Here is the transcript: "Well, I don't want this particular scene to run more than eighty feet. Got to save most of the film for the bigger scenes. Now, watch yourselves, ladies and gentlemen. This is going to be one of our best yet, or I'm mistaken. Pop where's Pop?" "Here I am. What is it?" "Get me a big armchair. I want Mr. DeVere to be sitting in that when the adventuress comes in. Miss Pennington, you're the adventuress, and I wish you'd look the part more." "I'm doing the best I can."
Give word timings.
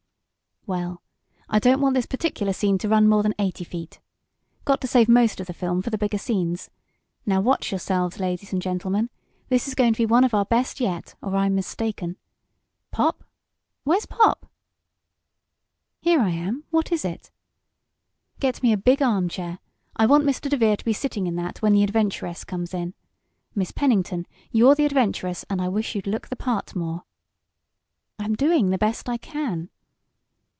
"Well, 0.67 1.01
I 1.49 1.57
don't 1.57 1.81
want 1.81 1.95
this 1.95 2.05
particular 2.05 2.53
scene 2.53 2.77
to 2.77 2.87
run 2.87 3.09
more 3.09 3.23
than 3.23 3.33
eighty 3.39 3.63
feet. 3.63 3.99
Got 4.63 4.79
to 4.81 4.87
save 4.87 5.09
most 5.09 5.39
of 5.39 5.47
the 5.47 5.55
film 5.55 5.81
for 5.81 5.89
the 5.89 5.97
bigger 5.97 6.19
scenes. 6.19 6.69
Now, 7.25 7.41
watch 7.41 7.71
yourselves, 7.71 8.19
ladies 8.19 8.53
and 8.53 8.61
gentlemen. 8.61 9.09
This 9.49 9.67
is 9.67 9.73
going 9.73 9.93
to 9.93 9.97
be 9.97 10.05
one 10.05 10.23
of 10.23 10.35
our 10.35 10.45
best 10.45 10.79
yet, 10.79 11.15
or 11.19 11.33
I'm 11.35 11.55
mistaken. 11.55 12.15
Pop 12.91 13.23
where's 13.85 14.05
Pop?" 14.05 14.45
"Here 15.99 16.19
I 16.19 16.29
am. 16.29 16.63
What 16.69 16.91
is 16.91 17.03
it?" 17.03 17.31
"Get 18.39 18.61
me 18.61 18.71
a 18.71 18.77
big 18.77 19.01
armchair. 19.01 19.57
I 19.95 20.05
want 20.05 20.25
Mr. 20.27 20.47
DeVere 20.47 20.77
to 20.77 20.85
be 20.85 20.93
sitting 20.93 21.25
in 21.25 21.37
that 21.37 21.63
when 21.63 21.73
the 21.73 21.81
adventuress 21.83 22.43
comes 22.43 22.71
in. 22.71 22.93
Miss 23.55 23.71
Pennington, 23.71 24.27
you're 24.51 24.75
the 24.75 24.85
adventuress, 24.85 25.43
and 25.49 25.59
I 25.59 25.69
wish 25.69 25.95
you'd 25.95 26.05
look 26.05 26.27
the 26.27 26.35
part 26.35 26.75
more." 26.75 27.03
"I'm 28.19 28.35
doing 28.35 28.69
the 28.69 28.77
best 28.77 29.09
I 29.09 29.17
can." 29.17 29.71